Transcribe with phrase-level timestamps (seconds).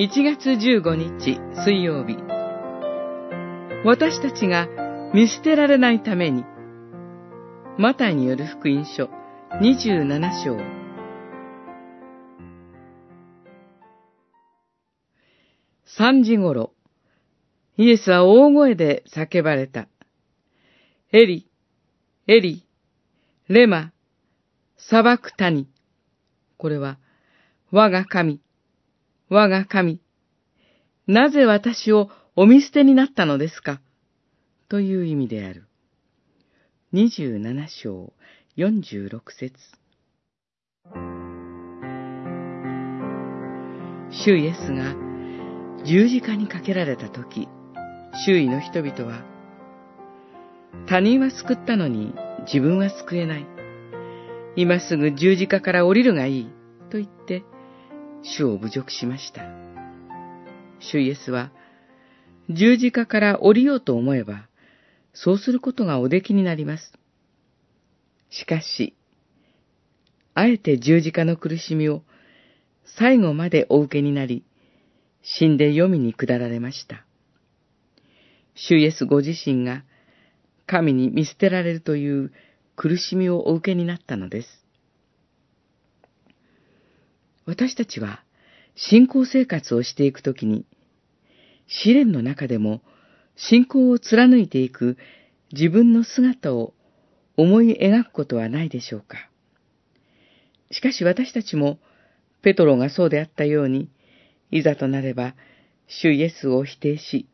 [0.00, 2.16] 1月15日水曜日
[3.84, 4.66] 私たちが
[5.12, 6.42] 見捨てられないために
[7.76, 9.10] マタイによる福音書
[9.60, 10.56] 27章
[16.02, 16.72] 3時ごろ
[17.76, 19.86] イエスは大声で叫ばれた。
[21.12, 21.46] エリ、
[22.26, 22.66] エリ、
[23.48, 23.92] レマ、
[24.76, 25.66] 砂漠谷。
[26.58, 26.98] これは、
[27.70, 28.40] 我が神、
[29.32, 30.00] 我が神、
[31.06, 33.80] なぜ私をお見捨てになったのですか？
[34.68, 35.68] という意味である。
[36.94, 38.12] 27章
[38.56, 39.54] 46節
[44.10, 44.96] 主イエスが
[45.84, 47.46] 十字架にかけられた時、
[48.26, 49.22] 周囲の人々は、
[50.88, 52.14] 他人は救ったのに
[52.52, 53.46] 自分は救えない。
[54.56, 56.50] 今すぐ十字架から降りるがいい。
[56.90, 57.44] と言って、
[58.22, 59.42] 主を侮辱しました。
[60.80, 61.52] 主イエスは、
[62.48, 64.48] 十字架から降りようと思えば、
[65.12, 66.92] そうすることがおできになります。
[68.30, 68.94] しかし、
[70.34, 72.02] あえて十字架の苦しみを
[72.84, 74.44] 最後までお受けになり、
[75.22, 77.04] 死んで読みに下られました。
[78.54, 79.84] 主イエスご自身が
[80.66, 82.32] 神に見捨てられるという
[82.76, 84.59] 苦しみをお受けになったのです。
[87.50, 88.22] 私たちは
[88.76, 90.66] 信仰生活をしていくときに、
[91.66, 92.80] 試練の中でも
[93.34, 94.96] 信仰を貫いていく
[95.52, 96.74] 自分の姿を
[97.36, 99.28] 思い描くことはないでしょうか。
[100.70, 101.80] しかし私たちも、
[102.42, 103.90] ペトロがそうであったように、
[104.52, 105.34] いざとなれば、
[105.88, 107.26] 主イエスを否定し、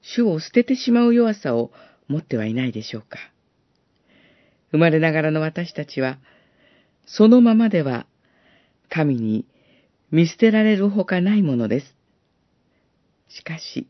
[0.00, 1.72] 主を捨ててしまう弱さを
[2.08, 3.18] 持ってはいないでしょうか。
[4.70, 6.16] 生まれながらの私たちは、
[7.04, 8.06] そのままでは
[8.88, 9.46] 神に
[10.10, 11.96] 見捨てられるほかないものです。
[13.28, 13.88] しかし、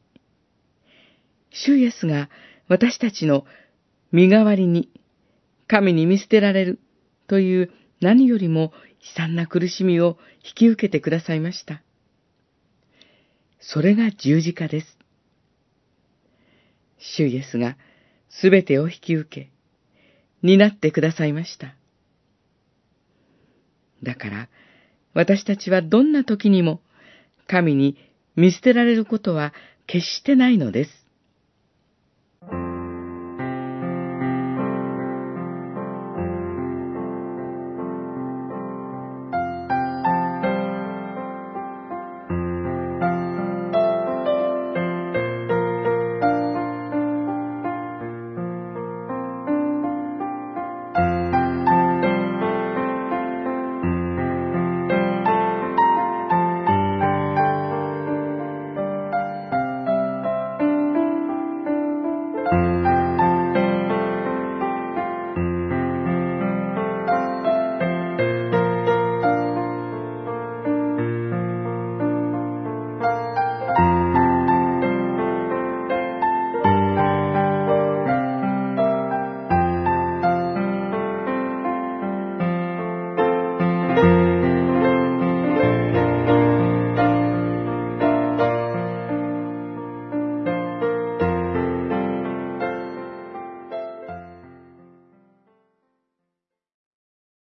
[1.51, 2.29] 主イエスが
[2.69, 3.45] 私たちの
[4.13, 4.91] 身代わりに
[5.67, 6.81] 神に見捨てられる
[7.27, 7.71] という
[8.01, 11.83] 何よりも悲惨な苦しみを引き受けてくださいました。
[13.61, 14.99] それが十字架です。
[16.99, 17.77] 主イエスが
[18.29, 19.51] すべてを引き受け、
[20.43, 21.75] 担ってくださいました。
[24.03, 24.49] だから、
[25.17, 26.83] 私たちはどんな時にも
[27.47, 27.97] 神に
[28.37, 29.55] 見捨てられることは
[29.87, 31.06] 決してないのです。